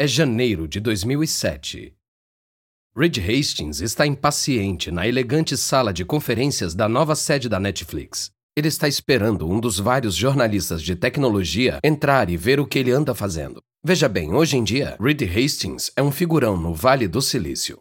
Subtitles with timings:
[0.00, 1.92] É janeiro de 2007.
[2.96, 8.30] Reed Hastings está impaciente na elegante sala de conferências da nova sede da Netflix.
[8.56, 12.92] Ele está esperando um dos vários jornalistas de tecnologia entrar e ver o que ele
[12.92, 13.60] anda fazendo.
[13.84, 17.80] Veja bem, hoje em dia, Reed Hastings é um figurão no Vale do Silício.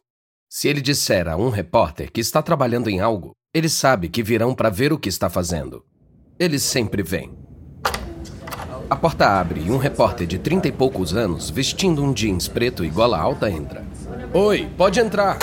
[0.50, 4.56] Se ele disser a um repórter que está trabalhando em algo, ele sabe que virão
[4.56, 5.86] para ver o que está fazendo.
[6.40, 7.47] Eles sempre vêm.
[8.90, 12.86] A porta abre e um repórter de trinta e poucos anos, vestindo um jeans preto
[12.86, 13.86] e gola alta, entra.
[14.34, 15.38] Oi, pode entrar.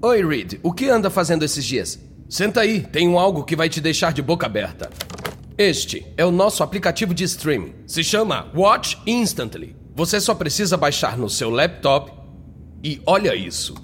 [0.00, 1.98] Oi, Reed, o que anda fazendo esses dias?
[2.28, 4.88] Senta aí, tenho algo que vai te deixar de boca aberta.
[5.58, 7.74] Este é o nosso aplicativo de streaming.
[7.84, 9.74] Se chama Watch Instantly.
[9.96, 12.12] Você só precisa baixar no seu laptop
[12.80, 13.74] e olha isso.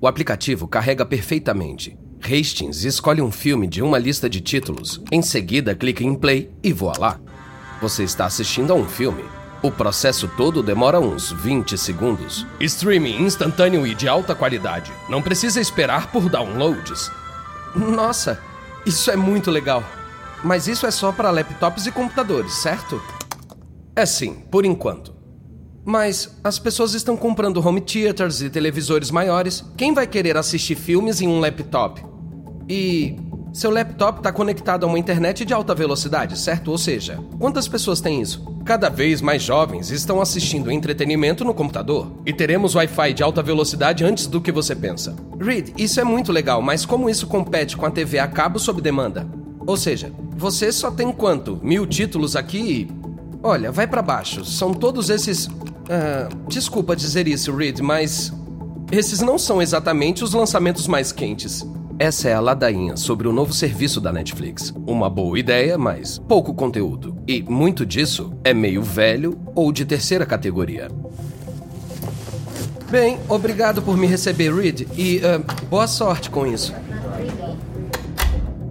[0.00, 1.98] O aplicativo carrega perfeitamente.
[2.22, 6.72] Hastings escolhe um filme de uma lista de títulos, em seguida clica em play e
[6.72, 7.20] voa lá.
[7.80, 9.24] Você está assistindo a um filme.
[9.62, 12.46] O processo todo demora uns 20 segundos.
[12.60, 14.92] Streaming instantâneo e de alta qualidade.
[15.08, 17.10] Não precisa esperar por downloads.
[17.74, 18.38] Nossa,
[18.84, 19.82] isso é muito legal.
[20.42, 23.02] Mas isso é só para laptops e computadores, certo?
[23.96, 25.14] É sim, por enquanto.
[25.84, 29.64] Mas as pessoas estão comprando home theaters e televisores maiores.
[29.76, 32.04] Quem vai querer assistir filmes em um laptop?
[32.68, 33.16] E
[33.52, 36.70] seu laptop está conectado a uma internet de alta velocidade, certo?
[36.70, 38.44] Ou seja, quantas pessoas têm isso?
[38.64, 42.12] Cada vez mais jovens estão assistindo entretenimento no computador.
[42.24, 45.16] E teremos Wi-Fi de alta velocidade antes do que você pensa.
[45.40, 48.80] Reed, isso é muito legal, mas como isso compete com a TV a cabo sob
[48.80, 49.26] demanda?
[49.66, 51.58] Ou seja, você só tem quanto?
[51.62, 52.90] Mil títulos aqui e.
[53.42, 54.44] Olha, vai para baixo.
[54.44, 55.46] São todos esses.
[55.46, 58.32] Uh, desculpa dizer isso, Reed, mas.
[58.92, 61.64] Esses não são exatamente os lançamentos mais quentes.
[62.00, 64.72] Essa é a ladainha sobre o novo serviço da Netflix.
[64.86, 67.14] Uma boa ideia, mas pouco conteúdo.
[67.28, 70.90] E muito disso é meio velho ou de terceira categoria.
[72.90, 76.72] Bem, obrigado por me receber, Reed, e uh, boa sorte com isso.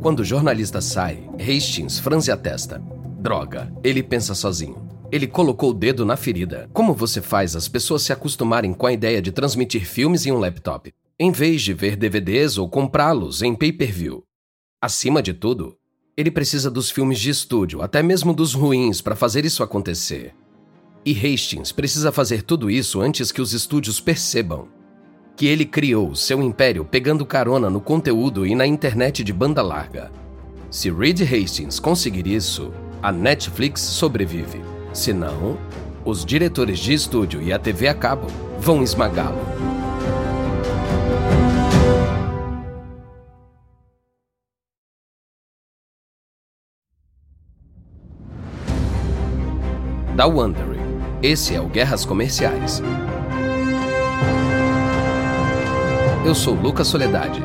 [0.02, 2.82] Quando o jornalista sai, Hastings franze a testa.
[3.20, 4.90] Droga, ele pensa sozinho.
[5.12, 6.68] Ele colocou o dedo na ferida.
[6.74, 10.40] Como você faz as pessoas se acostumarem com a ideia de transmitir filmes em um
[10.40, 10.92] laptop?
[11.19, 14.24] Em vez de ver DVDs ou comprá-los em pay-per-view.
[14.81, 15.75] Acima de tudo,
[16.16, 20.34] ele precisa dos filmes de estúdio, até mesmo dos ruins, para fazer isso acontecer.
[21.06, 24.68] E Hastings precisa fazer tudo isso antes que os estúdios percebam
[25.35, 30.12] que ele criou seu império pegando carona no conteúdo e na internet de banda larga.
[30.69, 34.62] Se Reed Hastings conseguir isso, a Netflix sobrevive.
[34.94, 35.58] Se não,
[36.03, 38.28] os diretores de estúdio e a TV a cabo
[38.59, 39.78] vão esmagá-lo.
[50.19, 50.78] Da Wondery.
[51.24, 52.81] Esse é o Guerras Comerciais.
[56.25, 57.41] Eu sou Lucas Soledade.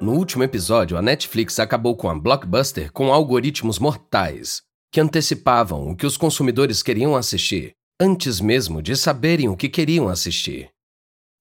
[0.00, 4.64] No último episódio, a Netflix acabou com a Blockbuster com algoritmos mortais,
[4.94, 10.08] que antecipavam o que os consumidores queriam assistir, antes mesmo de saberem o que queriam
[10.08, 10.70] assistir.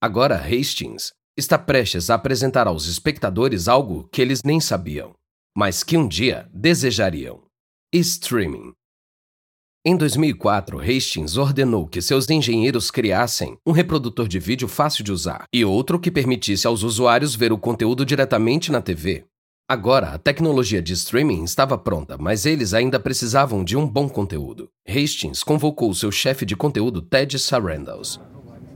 [0.01, 5.13] Agora, Hastings está prestes a apresentar aos espectadores algo que eles nem sabiam,
[5.55, 7.43] mas que um dia desejariam:
[7.93, 8.73] streaming.
[9.85, 15.43] Em 2004, Hastings ordenou que seus engenheiros criassem um reprodutor de vídeo fácil de usar
[15.53, 19.27] e outro que permitisse aos usuários ver o conteúdo diretamente na TV.
[19.73, 24.69] Agora, a tecnologia de streaming estava pronta, mas eles ainda precisavam de um bom conteúdo.
[24.87, 28.21] Hastings convocou seu chefe de conteúdo, Ted Sarandos.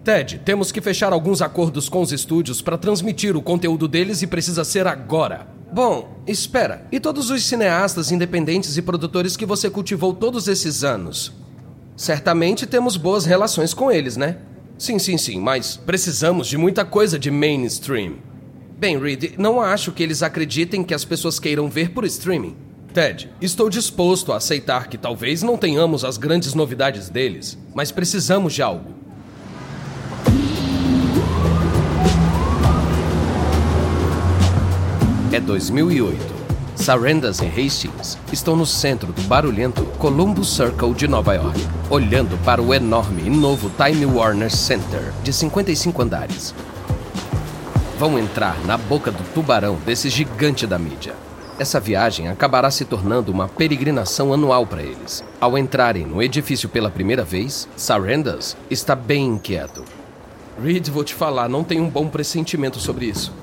[0.03, 4.27] Ted, temos que fechar alguns acordos com os estúdios para transmitir o conteúdo deles e
[4.27, 5.47] precisa ser agora.
[5.71, 6.87] Bom, espera.
[6.91, 11.31] E todos os cineastas independentes e produtores que você cultivou todos esses anos?
[11.95, 14.37] Certamente temos boas relações com eles, né?
[14.79, 18.15] Sim, sim, sim, mas precisamos de muita coisa de mainstream.
[18.79, 22.55] Bem, Reed, não acho que eles acreditem que as pessoas queiram ver por streaming.
[22.93, 28.53] Ted, estou disposto a aceitar que talvez não tenhamos as grandes novidades deles, mas precisamos
[28.53, 28.93] de algo.
[35.31, 36.37] É 2008.
[36.75, 41.59] Sarandas e Hastings estão no centro do barulhento Columbus Circle de Nova York,
[41.89, 46.53] olhando para o enorme e novo Time Warner Center de 55 andares
[47.97, 51.15] vão entrar na boca do tubarão desse gigante da mídia.
[51.57, 55.23] Essa viagem acabará se tornando uma peregrinação anual para eles.
[55.41, 59.83] Ao entrarem no edifício pela primeira vez, Sarandas está bem inquieto.
[60.63, 63.33] Reed, vou te falar, não tenho um bom pressentimento sobre isso.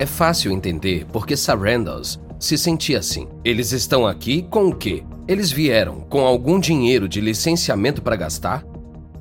[0.00, 3.28] É fácil entender porque Sarandas se sentia assim.
[3.44, 5.04] Eles estão aqui com o quê?
[5.28, 8.64] Eles vieram com algum dinheiro de licenciamento para gastar?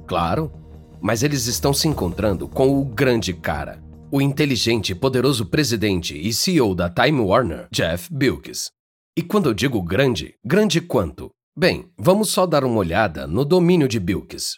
[0.08, 0.52] Claro,
[1.02, 6.34] mas eles estão se encontrando com o grande cara, o inteligente e poderoso presidente e
[6.34, 8.72] CEO da Time Warner, Jeff Bilkes.
[9.18, 11.32] E quando eu digo grande, grande quanto?
[11.58, 14.58] Bem, vamos só dar uma olhada no domínio de Bilkes.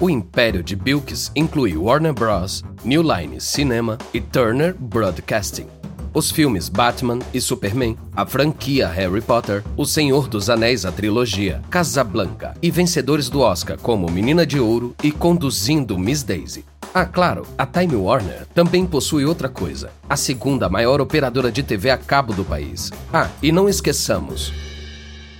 [0.00, 5.77] O império de Bilkes inclui Warner Bros., New Line Cinema e Turner Broadcasting.
[6.18, 11.62] Os filmes Batman e Superman, a franquia Harry Potter, O Senhor dos Anéis, a trilogia,
[11.70, 16.64] Casablanca e vencedores do Oscar como Menina de Ouro e Conduzindo Miss Daisy.
[16.92, 21.88] Ah, claro, a Time Warner também possui outra coisa: a segunda maior operadora de TV
[21.88, 22.90] a cabo do país.
[23.12, 24.52] Ah, e não esqueçamos: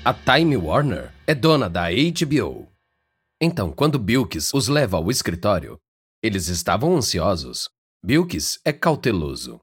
[0.05, 2.69] a Time Warner é dona da HBO.
[3.43, 5.77] Então, quando Bilkis os leva ao escritório,
[6.23, 7.69] eles estavam ansiosos.
[8.01, 9.59] Bilkis é cauteloso.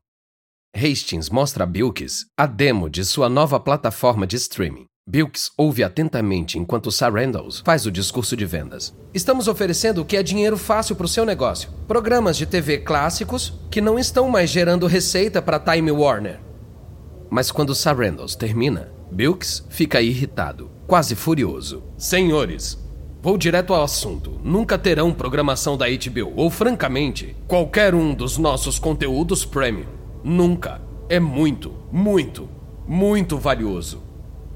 [0.75, 4.87] Hastings mostra a Bilkis a demo de sua nova plataforma de streaming.
[5.07, 8.93] Bilks ouve atentamente enquanto Sarandals faz o discurso de vendas.
[9.13, 11.69] Estamos oferecendo o que é dinheiro fácil para o seu negócio.
[11.87, 16.41] Programas de TV clássicos que não estão mais gerando receita para Time Warner.
[17.29, 21.83] Mas quando Sarandals termina, Bilks fica irritado, quase furioso.
[21.97, 22.77] Senhores,
[23.21, 24.41] vou direto ao assunto.
[24.43, 30.04] Nunca terão programação da HBO ou, francamente, qualquer um dos nossos conteúdos premium.
[30.25, 30.81] Nunca.
[31.07, 32.49] É muito, muito,
[32.87, 34.01] muito valioso.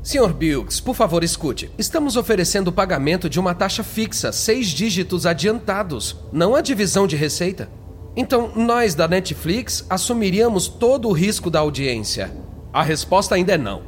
[0.01, 0.33] Sr.
[0.33, 1.69] Bilks, por favor, escute.
[1.77, 7.15] Estamos oferecendo o pagamento de uma taxa fixa, seis dígitos adiantados, não a divisão de
[7.15, 7.69] receita.
[8.15, 12.35] Então, nós da Netflix assumiríamos todo o risco da audiência.
[12.73, 13.83] A resposta ainda é não.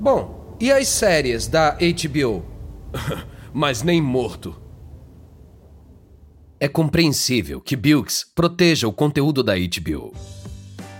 [0.00, 2.42] Bom, e as séries da HBO?
[3.52, 4.56] Mas nem morto.
[6.58, 10.14] É compreensível que Bilks proteja o conteúdo da HBO.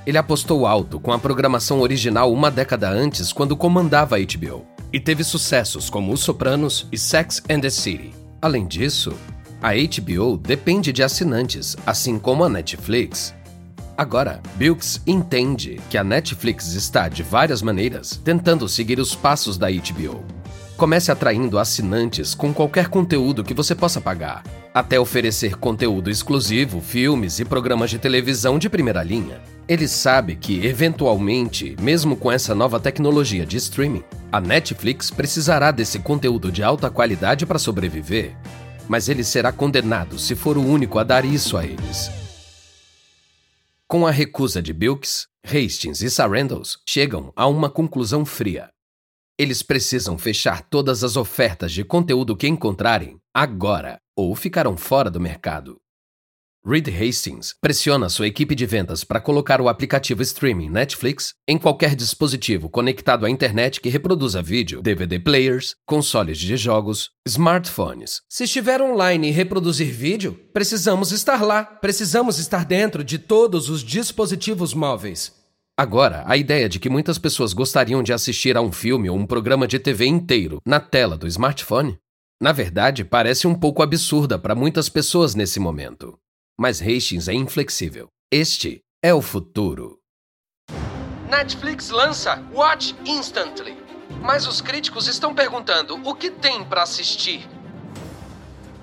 [0.09, 4.99] Ele apostou alto com a programação original uma década antes, quando comandava a HBO, e
[4.99, 8.15] teve sucessos como Os Sopranos e Sex and the City.
[8.41, 9.13] Além disso,
[9.61, 13.35] a HBO depende de assinantes, assim como a Netflix.
[13.99, 19.69] Agora, Bilks entende que a Netflix está, de várias maneiras, tentando seguir os passos da
[19.71, 20.25] HBO.
[20.79, 27.41] Comece atraindo assinantes com qualquer conteúdo que você possa pagar, até oferecer conteúdo exclusivo, filmes
[27.41, 29.39] e programas de televisão de primeira linha.
[29.69, 35.99] Ele sabe que, eventualmente, mesmo com essa nova tecnologia de streaming, a Netflix precisará desse
[35.99, 38.35] conteúdo de alta qualidade para sobreviver.
[38.89, 42.11] Mas ele será condenado se for o único a dar isso a eles.
[43.87, 48.71] Com a recusa de Bilks, Hastings e Sarandals chegam a uma conclusão fria.
[49.39, 55.21] Eles precisam fechar todas as ofertas de conteúdo que encontrarem agora ou ficarão fora do
[55.21, 55.79] mercado.
[56.71, 61.95] Reed Hastings pressiona sua equipe de vendas para colocar o aplicativo streaming Netflix em qualquer
[61.97, 68.21] dispositivo conectado à internet que reproduza vídeo, DVD players, consoles de jogos, smartphones.
[68.29, 71.65] Se estiver online e reproduzir vídeo, precisamos estar lá.
[71.65, 75.33] Precisamos estar dentro de todos os dispositivos móveis.
[75.75, 79.25] Agora, a ideia de que muitas pessoas gostariam de assistir a um filme ou um
[79.25, 81.97] programa de TV inteiro na tela do smartphone,
[82.39, 86.19] na verdade, parece um pouco absurda para muitas pessoas nesse momento.
[86.61, 88.09] Mas Hastings é inflexível.
[88.33, 90.01] Este é o futuro.
[91.31, 93.77] Netflix lança Watch Instantly.
[94.21, 97.49] Mas os críticos estão perguntando o que tem para assistir.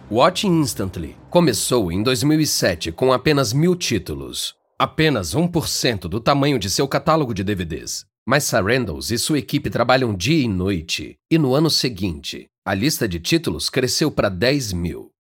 [0.10, 4.56] Watch Instantly começou em 2007 com apenas mil títulos.
[4.80, 8.06] Apenas 1% do tamanho de seu catálogo de DVDs.
[8.26, 13.06] Mas Sarandals e sua equipe trabalham dia e noite, e no ano seguinte, a lista
[13.06, 15.12] de títulos cresceu para 10 mil.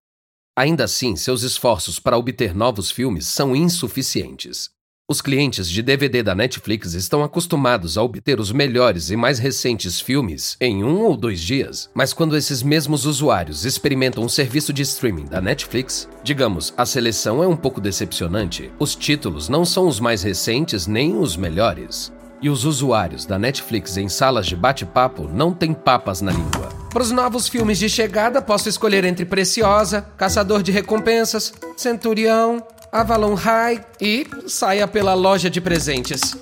[0.57, 4.69] Ainda assim, seus esforços para obter novos filmes são insuficientes.
[5.07, 10.00] Os clientes de DVD da Netflix estão acostumados a obter os melhores e mais recentes
[10.00, 14.71] filmes em um ou dois dias, mas quando esses mesmos usuários experimentam o um serviço
[14.71, 18.71] de streaming da Netflix, digamos, a seleção é um pouco decepcionante.
[18.79, 22.12] Os títulos não são os mais recentes nem os melhores.
[22.41, 26.84] E os usuários da Netflix em salas de bate-papo não têm papas na língua.
[26.95, 33.33] Para os novos filmes de chegada, posso escolher entre Preciosa, Caçador de Recompensas, Centurião, Avalon
[33.33, 36.37] High e saia pela loja de presentes.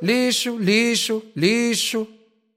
[0.00, 2.06] Lixo, lixo, lixo.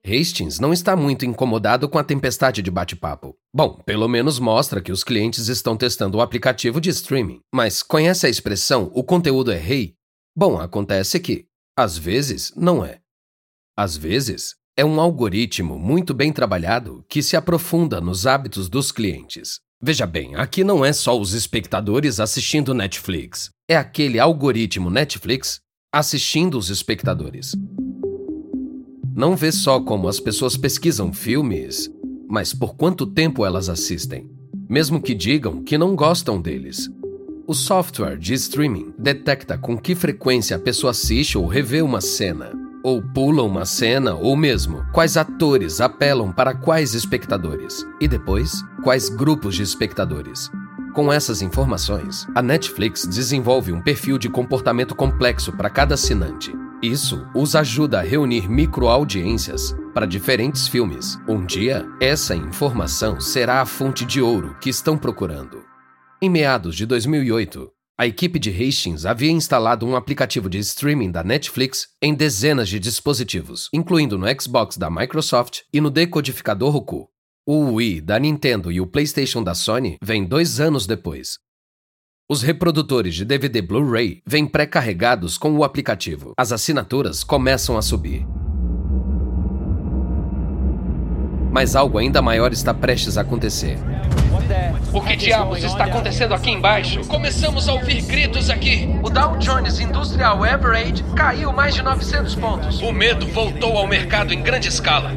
[0.06, 3.36] Hastings não está muito incomodado com a tempestade de bate-papo.
[3.52, 7.40] Bom, pelo menos mostra que os clientes estão testando o aplicativo de streaming.
[7.52, 9.96] Mas conhece a expressão o conteúdo é rei?
[10.38, 13.00] Bom, acontece que, às vezes, não é.
[13.76, 19.60] Às vezes, é um algoritmo muito bem trabalhado que se aprofunda nos hábitos dos clientes.
[19.82, 25.60] Veja bem, aqui não é só os espectadores assistindo Netflix, é aquele algoritmo Netflix
[25.94, 27.56] assistindo os espectadores.
[29.16, 31.88] Não vê só como as pessoas pesquisam filmes,
[32.28, 34.28] mas por quanto tempo elas assistem,
[34.68, 36.90] mesmo que digam que não gostam deles.
[37.46, 42.63] O software de streaming detecta com que frequência a pessoa assiste ou revê uma cena,
[42.84, 49.10] ou pula uma cena, ou mesmo quais atores apelam para quais espectadores, e depois quais
[49.10, 50.52] grupos de espectadores.
[50.94, 57.26] Com essas informações, a Netflix desenvolve um perfil de comportamento complexo para cada assinante isso
[57.34, 61.18] os ajuda a reunir microaudiências para diferentes filmes.
[61.26, 65.64] Um dia, essa informação será a fonte de ouro que estão procurando.
[66.22, 67.72] Em meados de 2008,
[68.04, 72.78] a equipe de Hastings havia instalado um aplicativo de streaming da Netflix em dezenas de
[72.78, 77.08] dispositivos, incluindo no Xbox da Microsoft e no decodificador Roku.
[77.48, 81.38] O Wii da Nintendo e o PlayStation da Sony vêm dois anos depois,
[82.30, 86.34] os reprodutores de DVD Blu-ray vêm pré-carregados com o aplicativo.
[86.38, 88.26] As assinaturas começam a subir.
[91.54, 93.78] Mas algo ainda maior está prestes a acontecer.
[94.92, 97.02] O que diabos está acontecendo aqui embaixo?
[97.06, 98.90] Começamos a ouvir gritos aqui.
[99.04, 102.82] O Dow Jones Industrial Average caiu mais de 900 pontos.
[102.82, 105.12] O medo voltou ao mercado em grande escala.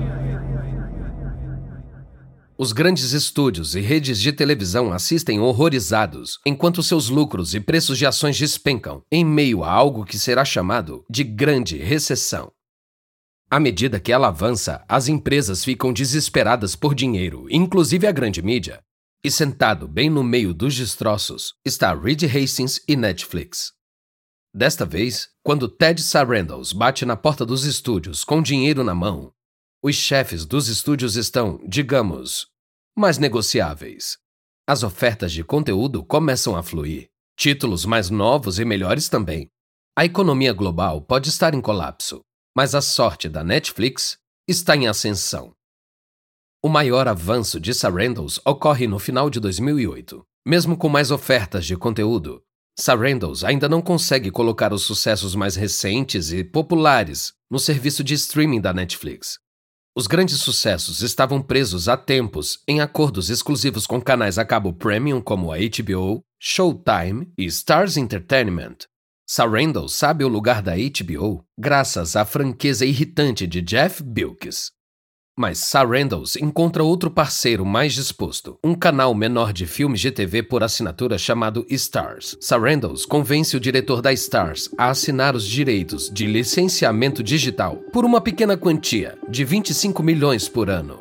[2.58, 8.04] Os grandes estúdios e redes de televisão assistem horrorizados, enquanto seus lucros e preços de
[8.04, 12.50] ações despencam, em meio a algo que será chamado de grande recessão.
[13.48, 18.82] À medida que ela avança, as empresas ficam desesperadas por dinheiro, inclusive a grande mídia.
[19.22, 23.72] E sentado bem no meio dos destroços está Reed Hastings e Netflix.
[24.52, 29.32] Desta vez, quando Ted Sarandos bate na porta dos estúdios com dinheiro na mão,
[29.82, 32.48] os chefes dos estúdios estão, digamos,
[32.96, 34.16] mais negociáveis.
[34.66, 37.08] As ofertas de conteúdo começam a fluir.
[37.38, 39.48] Títulos mais novos e melhores também.
[39.94, 42.22] A economia global pode estar em colapso,
[42.56, 44.16] mas a sorte da Netflix
[44.48, 45.52] está em ascensão.
[46.64, 50.24] O maior avanço de Sarandos ocorre no final de 2008.
[50.46, 52.42] Mesmo com mais ofertas de conteúdo,
[52.78, 58.62] Sarandos ainda não consegue colocar os sucessos mais recentes e populares no serviço de streaming
[58.62, 59.38] da Netflix.
[59.94, 65.20] Os grandes sucessos estavam presos há tempos em acordos exclusivos com canais a cabo premium
[65.20, 68.78] como a HBO, Showtime e Stars Entertainment.
[69.28, 74.70] Sarandon sabe o lugar da HBO graças à franqueza irritante de Jeff Bilkes.
[75.36, 80.62] Mas Sarandals encontra outro parceiro mais disposto, um canal menor de filmes de TV por
[80.62, 82.38] assinatura chamado Stars.
[82.40, 88.20] Sarandals convence o diretor da Stars a assinar os direitos de licenciamento digital por uma
[88.20, 91.00] pequena quantia de 25 milhões por ano.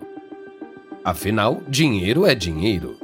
[1.03, 2.97] Afinal, dinheiro é dinheiro.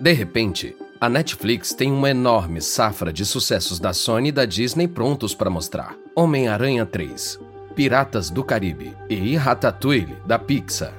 [0.00, 4.88] De repente, a Netflix tem uma enorme safra de sucessos da Sony e da Disney
[4.88, 5.94] prontos para mostrar.
[6.16, 7.38] Homem-Aranha 3,
[7.76, 10.94] Piratas do Caribe e Ratatouille da Pixar.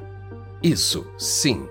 [0.62, 1.68] Isso, sim,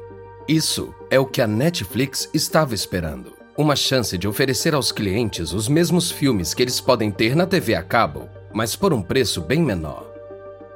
[0.49, 3.35] isso é o que a Netflix estava esperando.
[3.57, 7.76] Uma chance de oferecer aos clientes os mesmos filmes que eles podem ter na TV
[7.76, 10.12] a cabo, mas por um preço bem menor.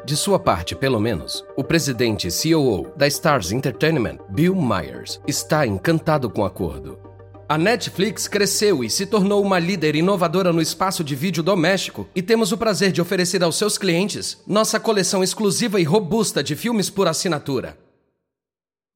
[0.05, 5.67] De sua parte, pelo menos, o presidente e COO da Stars Entertainment, Bill Myers, está
[5.67, 7.08] encantado com o acordo.
[7.51, 12.21] A Netflix cresceu e se tornou uma líder inovadora no espaço de vídeo doméstico e
[12.21, 16.91] temos o prazer de oferecer aos seus clientes nossa coleção exclusiva e robusta de filmes
[16.91, 17.79] por assinatura.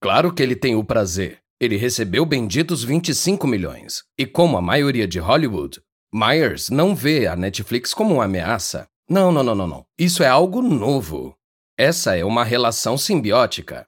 [0.02, 1.38] Claro que ele tem o prazer.
[1.59, 4.02] Ele recebeu benditos 25 milhões.
[4.18, 5.80] E como a maioria de Hollywood,
[6.12, 8.87] Myers não vê a Netflix como uma ameaça.
[9.09, 9.87] Não, não, não, não, não.
[9.99, 11.35] Isso é algo novo.
[11.78, 13.87] Essa é uma relação simbiótica.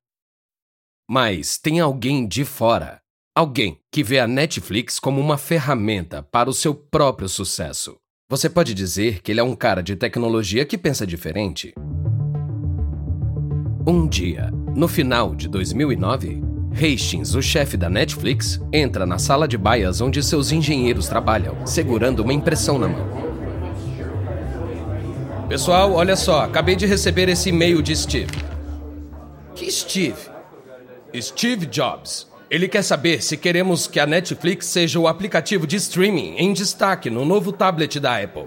[1.06, 3.03] Mas tem alguém de fora
[3.36, 7.96] Alguém que vê a Netflix como uma ferramenta para o seu próprio sucesso.
[8.30, 11.74] Você pode dizer que ele é um cara de tecnologia que pensa diferente?
[13.84, 19.58] Um dia, no final de 2009, Hastings, o chefe da Netflix, entra na sala de
[19.58, 23.08] baias onde seus engenheiros trabalham, segurando uma impressão na mão.
[25.48, 28.30] Pessoal, olha só, acabei de receber esse e-mail de Steve.
[29.56, 30.30] Que Steve?
[31.20, 32.32] Steve Jobs.
[32.54, 37.10] Ele quer saber se queremos que a Netflix seja o aplicativo de streaming em destaque
[37.10, 38.46] no novo tablet da Apple.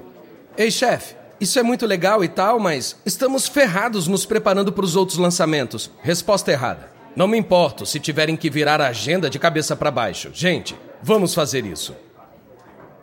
[0.57, 4.95] Ei, chefe, isso é muito legal e tal, mas estamos ferrados nos preparando para os
[4.95, 5.91] outros lançamentos.
[6.01, 6.89] Resposta errada.
[7.17, 10.29] Não me importo se tiverem que virar a agenda de cabeça para baixo.
[10.33, 10.73] Gente,
[11.03, 11.93] vamos fazer isso.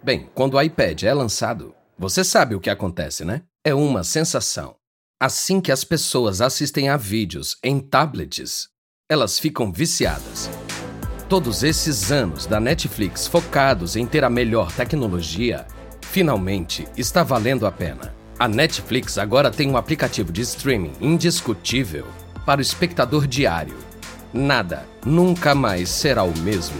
[0.02, 3.42] Bem, quando o iPad é lançado, Você sabe o que acontece, né?
[3.62, 4.74] É uma sensação.
[5.20, 8.68] Assim que as pessoas assistem a vídeos em tablets,
[9.06, 10.48] elas ficam viciadas.
[11.28, 15.66] Todos esses anos da Netflix focados em ter a melhor tecnologia,
[16.02, 18.14] finalmente está valendo a pena.
[18.38, 22.06] A Netflix agora tem um aplicativo de streaming indiscutível
[22.44, 23.74] para o espectador diário.
[24.34, 26.76] Nada nunca mais será o mesmo.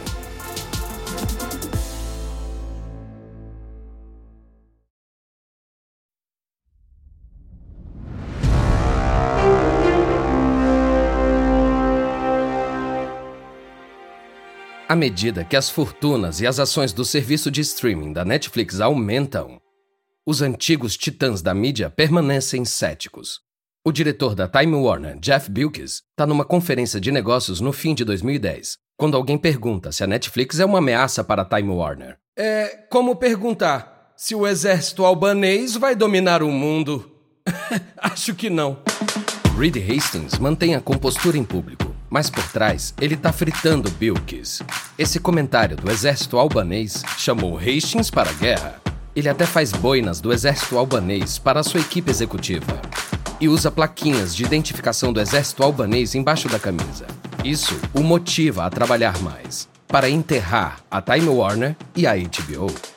[14.95, 19.59] À medida que as fortunas e as ações do serviço de streaming da Netflix aumentam,
[20.25, 23.41] os antigos titãs da mídia permanecem céticos.
[23.85, 28.05] O diretor da Time Warner, Jeff Bilkes, está numa conferência de negócios no fim de
[28.05, 32.17] 2010, quando alguém pergunta se a Netflix é uma ameaça para a Time Warner.
[32.39, 37.11] É como perguntar se o exército albanês vai dominar o mundo.
[37.99, 38.81] Acho que não.
[39.59, 41.84] Reed Hastings mantém a compostura em público
[42.15, 44.61] mas por trás ele tá fritando Bilkis.
[44.97, 48.81] Esse comentário do exército albanês chamou Hastings para a guerra.
[49.13, 52.81] Ele até faz boinas do exército albanês para sua equipe executiva.
[53.41, 57.05] E usa plaquinhas de identificação do exército albanês embaixo da camisa.
[57.43, 62.94] Isso o motiva a trabalhar mais, para enterrar a Time Warner e a HBO.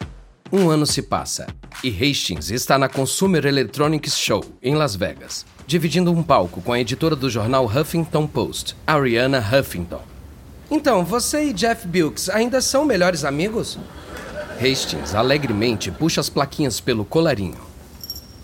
[0.50, 1.47] Um ano se passa
[1.85, 6.81] e Hastings está na Consumer Electronics Show, em Las Vegas, dividindo um palco com a
[6.81, 10.00] editora do jornal Huffington Post, Ariana Huffington.
[10.71, 13.78] Então, você e Jeff Bilks ainda são melhores amigos?
[14.59, 17.59] Hastings alegremente puxa as plaquinhas pelo colarinho.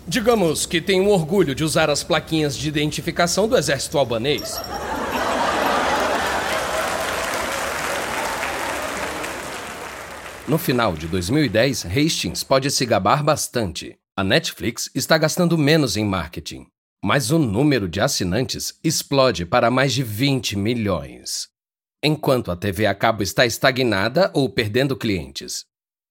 [0.07, 4.61] Digamos que tenho orgulho de usar as plaquinhas de identificação do exército albanês.
[10.47, 13.97] No final de 2010, Hastings pode se gabar bastante.
[14.15, 16.67] A Netflix está gastando menos em marketing
[17.05, 21.47] mas o número de assinantes explode para mais de 20 milhões.
[22.03, 25.65] Enquanto a TV a cabo está estagnada ou perdendo clientes.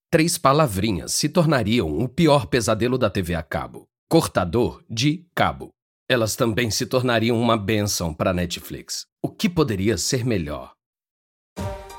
[0.08, 5.70] Três palavrinhas se tornariam o pior pesadelo da TV a cabo: cortador de cabo.
[6.08, 9.04] Elas também se tornariam uma benção para a Netflix.
[9.20, 10.74] O que poderia ser melhor?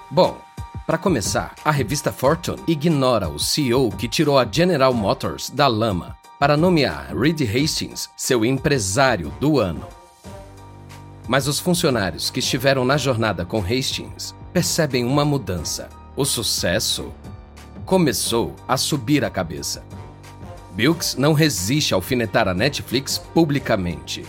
[0.10, 0.42] Bom,
[0.86, 6.16] para começar, a revista Fortune ignora o CEO que tirou a General Motors da lama
[6.40, 9.88] para nomear Reed Hastings seu empresário do ano.
[11.28, 15.90] Mas os funcionários que estiveram na jornada com Hastings percebem uma mudança.
[16.16, 17.12] O sucesso
[17.84, 19.84] começou a subir a cabeça.
[20.74, 24.24] Bilks não resiste a alfinetar a Netflix publicamente.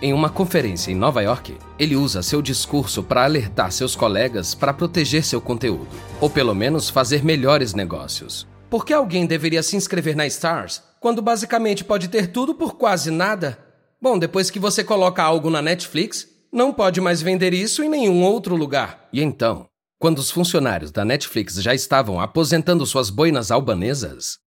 [0.00, 4.72] Em uma conferência em Nova York, ele usa seu discurso para alertar seus colegas para
[4.72, 5.88] proteger seu conteúdo,
[6.20, 8.46] ou pelo menos fazer melhores negócios.
[8.70, 13.10] Por que alguém deveria se inscrever na Stars quando basicamente pode ter tudo por quase
[13.10, 13.58] nada?
[14.00, 18.22] Bom, depois que você coloca algo na Netflix, não pode mais vender isso em nenhum
[18.22, 19.08] outro lugar.
[19.12, 19.66] E então,
[19.98, 24.38] quando os funcionários da Netflix já estavam aposentando suas boinas albanesas,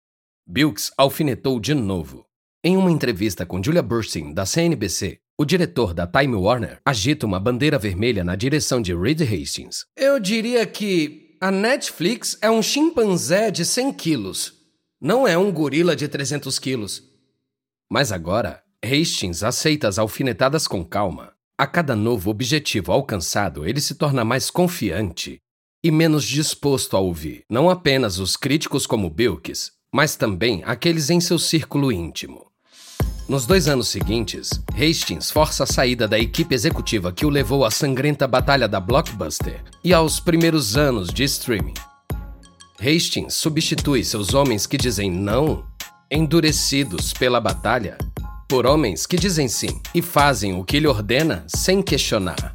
[0.47, 2.25] Bilks alfinetou de novo.
[2.63, 7.41] Em uma entrevista com Julia Burstyn, da CNBC, o diretor da Time Warner agita uma
[7.41, 9.87] bandeira vermelha na direção de Reed Hastings.
[9.97, 14.53] Eu diria que a Netflix é um chimpanzé de 100 quilos.
[15.01, 17.03] Não é um gorila de 300 quilos.
[17.91, 21.33] Mas agora, Hastings aceita as alfinetadas com calma.
[21.57, 25.39] A cada novo objetivo alcançado, ele se torna mais confiante
[25.83, 31.19] e menos disposto a ouvir não apenas os críticos como Bilkes, mas também aqueles em
[31.19, 32.50] seu círculo íntimo.
[33.31, 37.71] Nos dois anos seguintes, Hastings força a saída da equipe executiva que o levou à
[37.71, 41.75] sangrenta batalha da Blockbuster e aos primeiros anos de streaming.
[42.81, 45.65] Hastings substitui seus homens que dizem não,
[46.11, 47.97] endurecidos pela batalha,
[48.49, 52.51] por homens que dizem sim e fazem o que ele ordena sem questionar.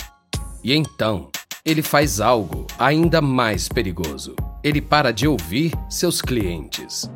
[0.62, 1.30] E então,
[1.64, 4.36] ele faz algo ainda mais perigoso.
[4.62, 7.10] Ele para de ouvir seus clientes.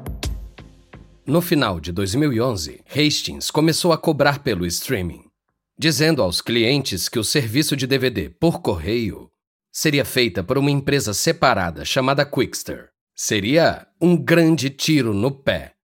[1.30, 5.30] No final de 2011, Hastings começou a cobrar pelo streaming,
[5.78, 9.32] dizendo aos clientes que o serviço de DVD por correio
[9.72, 12.89] seria feita por uma empresa separada chamada Quickster.
[13.15, 15.76] Seria um grande tiro no pé.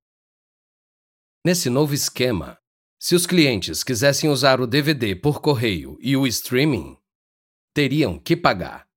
[1.45, 2.57] Nesse novo esquema,
[2.99, 6.97] se os clientes quisessem usar o DVD por correio e o streaming,
[7.71, 8.87] teriam que pagar.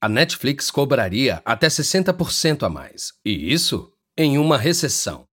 [0.00, 5.28] A Netflix cobraria até 60% a mais, e isso em uma recessão.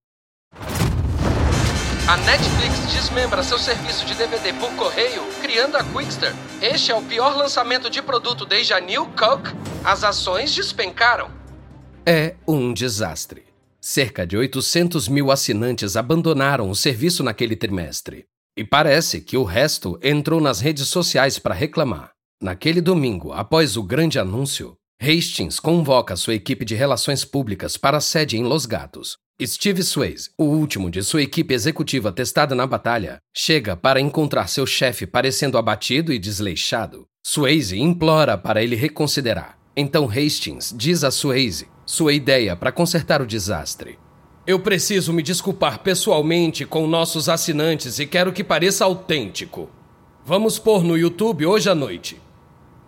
[2.08, 6.34] A Netflix desmembra seu serviço de DVD por correio, criando a Quickster.
[6.62, 9.50] Este é o pior lançamento de produto desde a New Coke.
[9.84, 11.30] As ações despencaram.
[12.06, 13.43] É um desastre.
[13.82, 18.26] Cerca de 800 mil assinantes abandonaram o serviço naquele trimestre.
[18.56, 22.12] E parece que o resto entrou nas redes sociais para reclamar.
[22.41, 28.02] Naquele domingo, após o grande anúncio, Hastings convoca sua equipe de relações públicas para a
[28.02, 29.17] sede em Los Gatos.
[29.45, 34.65] Steve Swayze, o último de sua equipe executiva testada na batalha, chega para encontrar seu
[34.65, 37.06] chefe parecendo abatido e desleixado.
[37.23, 39.56] Swayze implora para ele reconsiderar.
[39.76, 44.00] Então Hastings diz a Swayze sua ideia para consertar o desastre.
[44.47, 49.69] Eu preciso me desculpar pessoalmente com nossos assinantes e quero que pareça autêntico.
[50.26, 52.19] Vamos pôr no YouTube hoje à noite.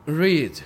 [0.08, 0.62] Reed,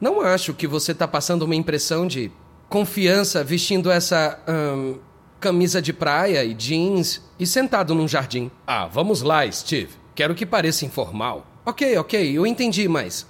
[0.00, 2.30] não acho que você está passando uma impressão de
[2.68, 4.98] confiança vestindo essa hum,
[5.40, 8.50] camisa de praia e jeans e sentado num jardim.
[8.66, 9.94] Ah, vamos lá, Steve.
[10.14, 11.46] Quero que pareça informal.
[11.64, 13.26] Ok, ok, eu entendi, mas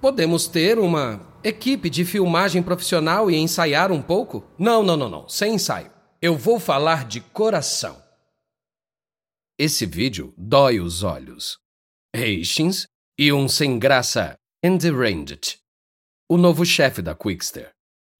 [0.00, 4.44] podemos ter uma equipe de filmagem profissional e ensaiar um pouco?
[4.58, 5.90] Não, não, não, não, sem ensaio.
[6.22, 8.00] Eu vou falar de coração.
[9.58, 11.58] Esse vídeo dói os olhos.
[12.14, 12.86] Hastings
[13.18, 15.58] e um sem graça Andy Ranged,
[16.28, 17.70] o novo chefe da Quickster.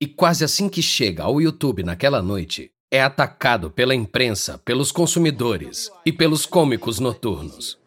[0.00, 5.90] E quase assim que chega ao YouTube naquela noite, é atacado pela imprensa, pelos consumidores
[6.04, 7.78] e pelos cômicos noturnos.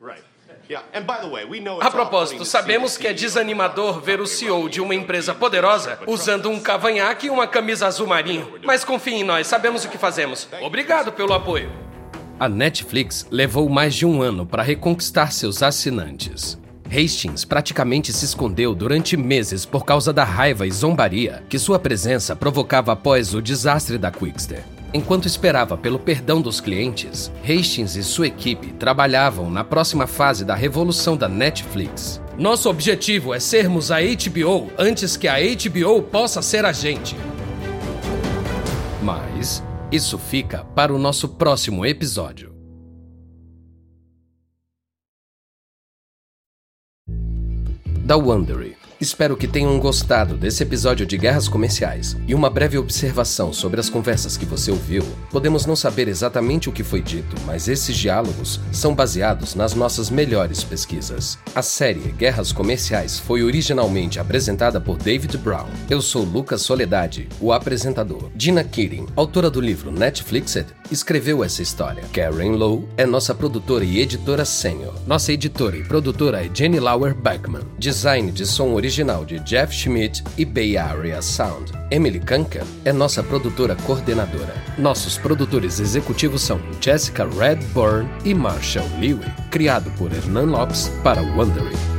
[1.81, 6.59] A propósito, sabemos que é desanimador ver o CEO de uma empresa poderosa usando um
[6.59, 8.59] cavanhaque e uma camisa azul marinho.
[8.63, 10.47] Mas confie em nós, sabemos o que fazemos.
[10.61, 11.69] Obrigado pelo apoio.
[12.39, 16.57] A Netflix levou mais de um ano para reconquistar seus assinantes.
[16.87, 22.35] Hastings praticamente se escondeu durante meses por causa da raiva e zombaria que sua presença
[22.35, 24.63] provocava após o desastre da Quickster.
[24.93, 30.53] Enquanto esperava pelo perdão dos clientes, Hastings e sua equipe trabalhavam na próxima fase da
[30.53, 32.21] revolução da Netflix.
[32.37, 37.15] Nosso objetivo é sermos a HBO antes que a HBO possa ser a gente.
[39.01, 42.53] Mas isso fica para o nosso próximo episódio.
[48.05, 48.72] Da Wondery.
[49.03, 52.15] Espero que tenham gostado desse episódio de Guerras Comerciais.
[52.25, 55.03] E uma breve observação sobre as conversas que você ouviu.
[55.29, 60.09] Podemos não saber exatamente o que foi dito, mas esses diálogos são baseados nas nossas
[60.09, 61.37] melhores pesquisas.
[61.53, 65.67] A série Guerras Comerciais foi originalmente apresentada por David Brown.
[65.89, 68.31] Eu sou Lucas Soledade, o apresentador.
[68.33, 72.05] Dina Keating, autora do livro Netflixed, escreveu essa história.
[72.13, 74.93] Karen Lowe é nossa produtora e editora sênior.
[75.05, 77.63] Nossa editora e produtora é Jenny Lauer Beckman.
[77.77, 81.71] Design de som original original de Jeff Schmidt e Bay Area Sound.
[81.89, 84.53] Emily Kunkel é nossa produtora coordenadora.
[84.77, 91.92] Nossos produtores executivos são Jessica Redburn e Marshall Lewy, criado por Hernan Lopes para Wondering.